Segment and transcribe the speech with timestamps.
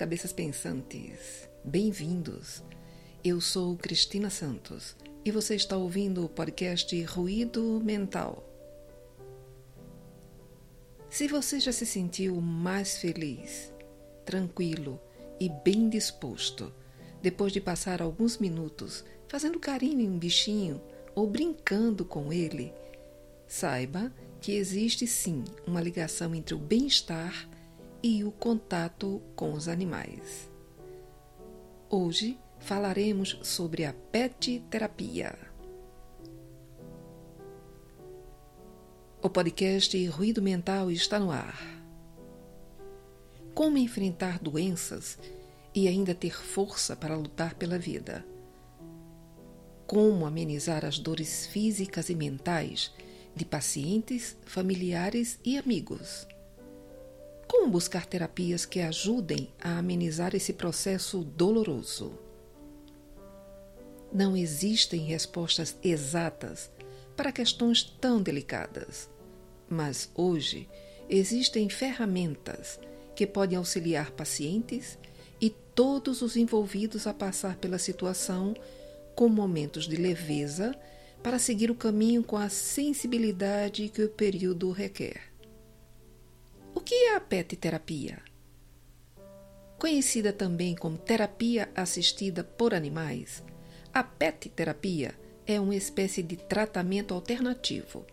[0.00, 1.46] cabeças pensantes!
[1.62, 2.64] Bem-vindos!
[3.22, 8.42] Eu sou Cristina Santos e você está ouvindo o podcast Ruído Mental.
[11.10, 13.70] Se você já se sentiu mais feliz,
[14.24, 14.98] tranquilo
[15.38, 16.72] e bem disposto
[17.20, 20.80] depois de passar alguns minutos fazendo carinho em um bichinho
[21.14, 22.72] ou brincando com ele,
[23.46, 24.10] saiba
[24.40, 27.59] que existe sim uma ligação entre o bem-estar e
[28.02, 30.50] o contato com os animais.
[31.90, 35.36] Hoje falaremos sobre a pet terapia.
[39.20, 41.60] O podcast Ruído Mental está no ar.
[43.54, 45.18] Como enfrentar doenças
[45.74, 48.24] e ainda ter força para lutar pela vida?
[49.86, 52.94] Como amenizar as dores físicas e mentais
[53.36, 56.26] de pacientes, familiares e amigos?
[57.50, 62.16] Como buscar terapias que ajudem a amenizar esse processo doloroso?
[64.12, 66.70] Não existem respostas exatas
[67.16, 69.10] para questões tão delicadas,
[69.68, 70.68] mas hoje
[71.08, 72.78] existem ferramentas
[73.16, 74.96] que podem auxiliar pacientes
[75.40, 78.54] e todos os envolvidos a passar pela situação
[79.16, 80.72] com momentos de leveza
[81.20, 85.29] para seguir o caminho com a sensibilidade que o período requer.
[86.80, 88.22] O que é a PET terapia?
[89.78, 93.44] Conhecida também como terapia assistida por animais,
[93.92, 95.14] a PET terapia
[95.46, 98.06] é uma espécie de tratamento alternativo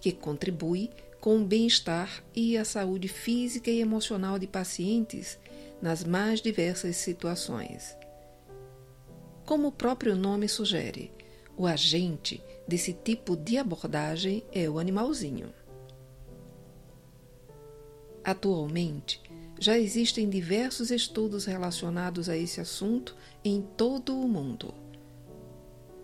[0.00, 5.38] que contribui com o bem-estar e a saúde física e emocional de pacientes
[5.80, 7.96] nas mais diversas situações.
[9.46, 11.12] Como o próprio nome sugere,
[11.56, 15.59] o agente desse tipo de abordagem é o animalzinho.
[18.24, 19.20] Atualmente,
[19.58, 24.74] já existem diversos estudos relacionados a esse assunto em todo o mundo.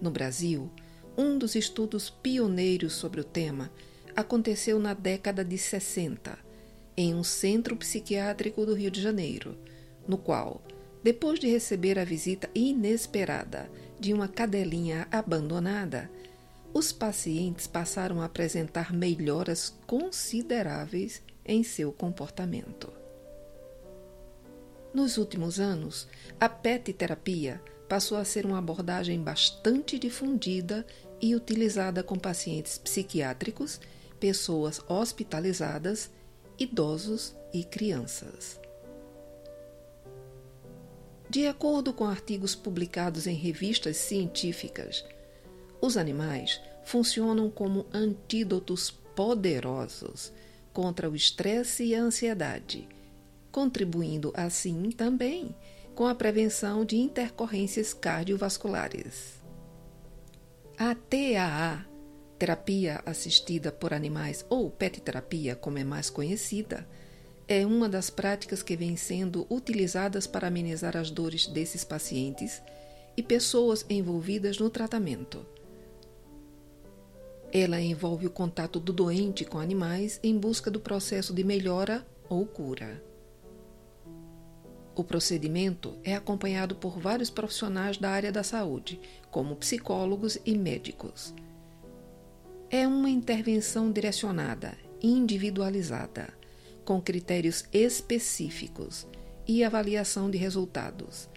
[0.00, 0.70] No Brasil,
[1.16, 3.70] um dos estudos pioneiros sobre o tema
[4.14, 6.38] aconteceu na década de 60,
[6.96, 9.56] em um centro psiquiátrico do Rio de Janeiro,
[10.06, 10.62] no qual,
[11.02, 16.10] depois de receber a visita inesperada de uma cadelinha abandonada,
[16.74, 22.92] os pacientes passaram a apresentar melhoras consideráveis em seu comportamento.
[24.92, 26.08] Nos últimos anos,
[26.40, 30.86] a PET terapia passou a ser uma abordagem bastante difundida
[31.20, 33.80] e utilizada com pacientes psiquiátricos,
[34.18, 36.10] pessoas hospitalizadas,
[36.58, 38.58] idosos e crianças.
[41.28, 45.04] De acordo com artigos publicados em revistas científicas,
[45.80, 50.32] os animais funcionam como antídotos poderosos
[50.76, 52.86] contra o estresse e a ansiedade,
[53.50, 55.56] contribuindo assim também
[55.94, 59.40] com a prevenção de intercorrências cardiovasculares.
[60.76, 61.86] A TAA,
[62.38, 66.86] terapia assistida por animais ou PET terapia, como é mais conhecida,
[67.48, 72.60] é uma das práticas que vem sendo utilizadas para amenizar as dores desses pacientes
[73.16, 75.55] e pessoas envolvidas no tratamento.
[77.52, 82.44] Ela envolve o contato do doente com animais em busca do processo de melhora ou
[82.44, 83.02] cura.
[84.94, 88.98] O procedimento é acompanhado por vários profissionais da área da saúde,
[89.30, 91.34] como psicólogos e médicos.
[92.70, 96.32] É uma intervenção direcionada, individualizada,
[96.84, 99.06] com critérios específicos
[99.46, 101.28] e avaliação de resultados,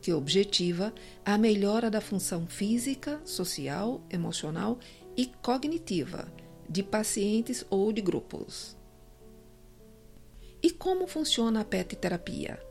[0.00, 0.92] que objetiva
[1.24, 5.01] a melhora da função física, social, emocional e
[5.42, 6.32] cognitiva
[6.68, 8.76] de pacientes ou de grupos.
[10.62, 12.62] E como funciona a PET terapia?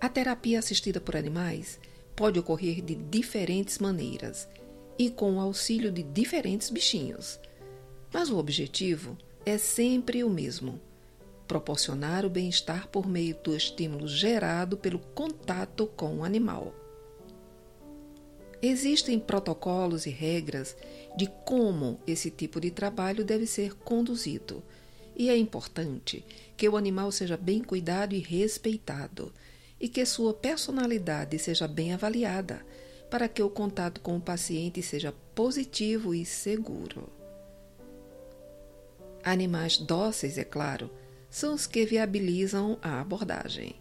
[0.00, 1.78] A terapia assistida por animais
[2.16, 4.48] pode ocorrer de diferentes maneiras
[4.98, 7.38] e com o auxílio de diferentes bichinhos,
[8.12, 9.16] mas o objetivo
[9.46, 10.80] é sempre o mesmo:
[11.46, 16.81] proporcionar o bem-estar por meio do estímulo gerado pelo contato com o animal.
[18.62, 20.76] Existem protocolos e regras
[21.16, 24.62] de como esse tipo de trabalho deve ser conduzido,
[25.16, 26.24] e é importante
[26.56, 29.32] que o animal seja bem cuidado e respeitado,
[29.80, 32.64] e que sua personalidade seja bem avaliada,
[33.10, 37.10] para que o contato com o paciente seja positivo e seguro.
[39.24, 40.88] Animais dóceis, é claro,
[41.28, 43.74] são os que viabilizam a abordagem.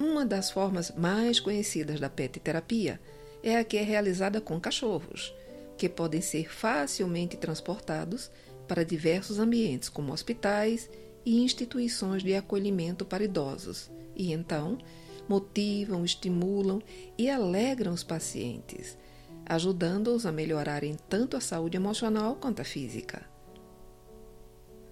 [0.00, 2.98] Uma das formas mais conhecidas da PET terapia
[3.42, 5.30] é a que é realizada com cachorros,
[5.76, 8.30] que podem ser facilmente transportados
[8.66, 10.88] para diversos ambientes, como hospitais
[11.22, 14.78] e instituições de acolhimento para idosos, e então
[15.28, 16.80] motivam, estimulam
[17.18, 18.96] e alegram os pacientes,
[19.44, 23.28] ajudando-os a melhorarem tanto a saúde emocional quanto a física.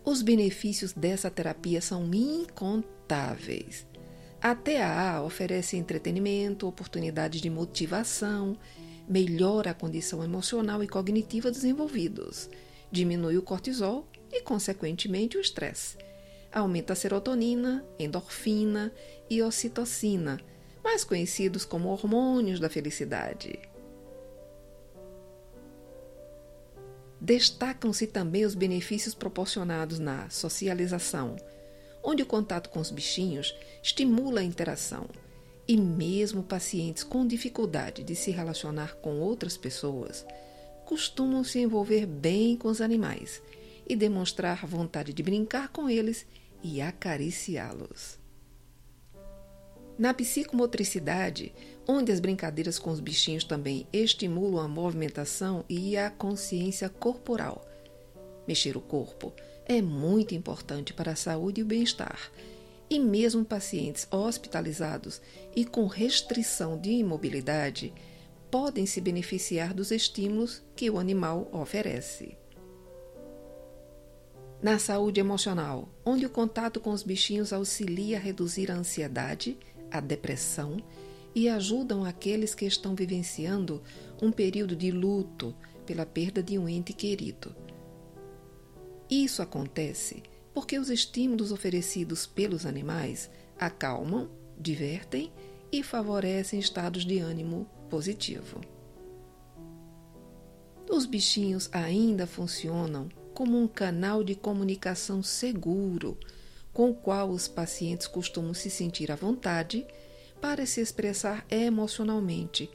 [0.04, 3.86] Os benefícios dessa terapia são incontáveis.
[4.40, 8.56] A TAA oferece entretenimento, oportunidades de motivação,
[9.08, 12.48] melhora a condição emocional e cognitiva dos envolvidos,
[12.90, 15.98] diminui o cortisol e, consequentemente, o estresse.
[16.52, 18.92] Aumenta a serotonina, endorfina
[19.28, 20.38] e ocitocina,
[20.84, 23.58] mais conhecidos como hormônios da felicidade.
[27.20, 31.34] Destacam-se também os benefícios proporcionados na socialização,
[32.02, 35.08] onde o contato com os bichinhos estimula a interação,
[35.66, 40.24] e mesmo pacientes com dificuldade de se relacionar com outras pessoas
[40.86, 43.42] costumam se envolver bem com os animais
[43.86, 46.26] e demonstrar vontade de brincar com eles
[46.62, 48.18] e acariciá-los.
[49.98, 51.52] Na psicomotricidade,
[51.86, 57.66] onde as brincadeiras com os bichinhos também estimulam a movimentação e a consciência corporal.
[58.46, 59.34] Mexer o corpo
[59.68, 62.32] é muito importante para a saúde e o bem-estar,
[62.88, 65.20] e mesmo pacientes hospitalizados
[65.54, 67.92] e com restrição de imobilidade
[68.50, 72.38] podem se beneficiar dos estímulos que o animal oferece.
[74.62, 79.58] Na saúde emocional, onde o contato com os bichinhos auxilia a reduzir a ansiedade,
[79.90, 80.82] a depressão
[81.34, 83.82] e ajudam aqueles que estão vivenciando
[84.20, 85.54] um período de luto
[85.86, 87.54] pela perda de um ente querido.
[89.10, 90.22] Isso acontece
[90.52, 94.28] porque os estímulos oferecidos pelos animais acalmam,
[94.58, 95.32] divertem
[95.70, 98.60] e favorecem estados de ânimo positivo.
[100.90, 106.18] Os bichinhos ainda funcionam como um canal de comunicação seguro
[106.72, 109.86] com o qual os pacientes costumam se sentir à vontade
[110.40, 112.70] para se expressar emocionalmente,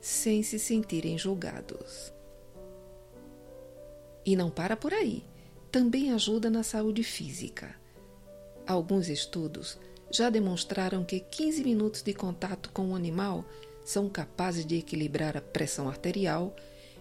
[0.00, 2.12] sem se sentirem julgados.
[4.24, 5.24] E não para por aí,
[5.70, 7.74] também ajuda na saúde física.
[8.66, 9.78] Alguns estudos
[10.10, 13.44] já demonstraram que 15 minutos de contato com o animal
[13.84, 16.54] são capazes de equilibrar a pressão arterial,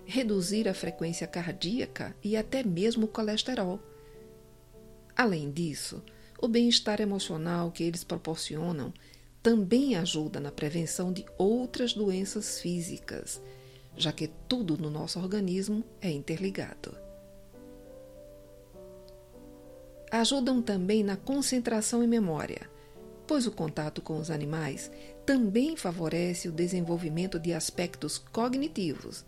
[0.06, 3.80] reduzir a frequência cardíaca e até mesmo o colesterol.
[5.16, 6.02] Além disso,
[6.40, 8.94] o bem-estar emocional que eles proporcionam
[9.42, 13.42] também ajuda na prevenção de outras doenças físicas,
[13.96, 17.07] já que tudo no nosso organismo é interligado.
[20.12, 22.70] Ajudam também na concentração e memória,
[23.28, 24.90] pois o contato com os animais
[25.26, 29.26] também favorece o desenvolvimento de aspectos cognitivos,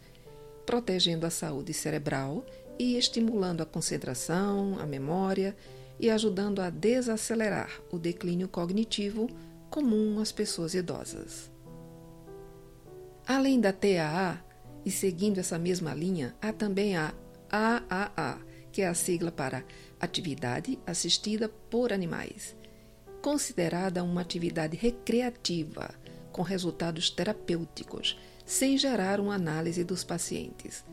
[0.66, 2.46] protegendo a saúde cerebral
[2.80, 5.56] e estimulando a concentração, a memória
[6.00, 9.28] e ajudando a desacelerar o declínio cognitivo
[9.70, 11.52] comum às pessoas idosas.
[13.28, 14.44] Além da TAA,
[14.86, 17.14] e seguindo essa mesma linha, há também a
[17.52, 18.40] AAA,
[18.72, 19.64] que é a sigla para
[20.02, 22.56] Atividade Assistida por Animais,
[23.22, 25.94] considerada uma atividade recreativa
[26.32, 30.86] com resultados terapêuticos, sem gerar uma análise dos pacientes.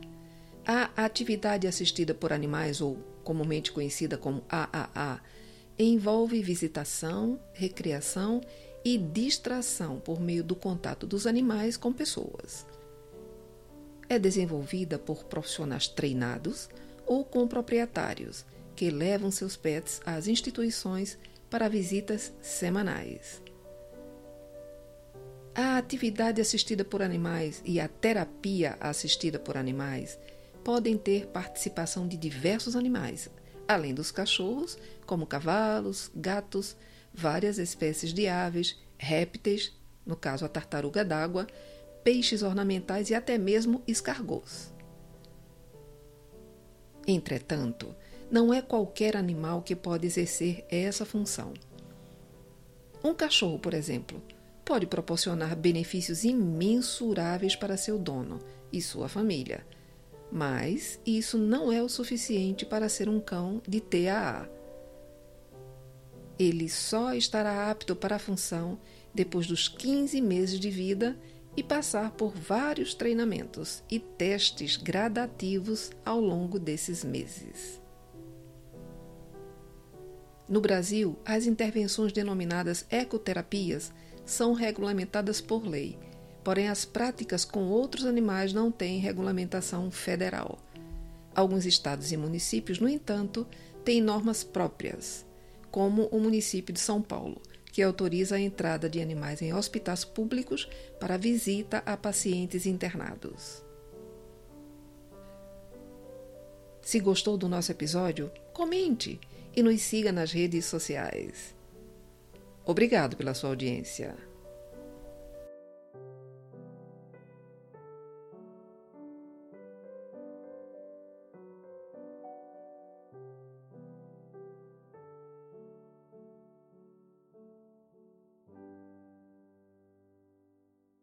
[0.66, 5.20] A atividade assistida por animais, ou comumente conhecida como AAA,
[5.78, 8.40] envolve visitação, recreação
[8.84, 12.66] e distração por meio do contato dos animais com pessoas.
[14.08, 16.68] É desenvolvida por profissionais treinados
[17.06, 18.44] ou com proprietários
[18.76, 21.18] que levam seus pets às instituições
[21.50, 23.42] para visitas semanais.
[25.54, 30.18] A atividade assistida por animais e a terapia assistida por animais
[30.62, 33.30] podem ter participação de diversos animais,
[33.66, 36.76] além dos cachorros, como cavalos, gatos,
[37.14, 39.72] várias espécies de aves, répteis,
[40.04, 41.46] no caso a tartaruga d'água,
[42.04, 44.70] peixes ornamentais e até mesmo escargos.
[47.06, 47.94] Entretanto,
[48.30, 51.52] não é qualquer animal que pode exercer essa função.
[53.02, 54.22] Um cachorro, por exemplo,
[54.64, 58.38] pode proporcionar benefícios imensuráveis para seu dono
[58.72, 59.66] e sua família,
[60.30, 64.48] mas isso não é o suficiente para ser um cão de TAA
[66.38, 68.78] ele só estará apto para a função
[69.14, 71.18] depois dos 15 meses de vida
[71.56, 77.80] e passar por vários treinamentos e testes gradativos ao longo desses meses.
[80.48, 83.92] No Brasil, as intervenções denominadas ecoterapias
[84.24, 85.98] são regulamentadas por lei,
[86.44, 90.58] porém as práticas com outros animais não têm regulamentação federal.
[91.34, 93.46] Alguns estados e municípios, no entanto,
[93.84, 95.26] têm normas próprias,
[95.70, 100.68] como o município de São Paulo, que autoriza a entrada de animais em hospitais públicos
[100.98, 103.62] para visita a pacientes internados.
[106.80, 109.20] Se gostou do nosso episódio, comente!
[109.56, 111.56] e nos siga nas redes sociais.
[112.64, 114.14] Obrigado pela sua audiência.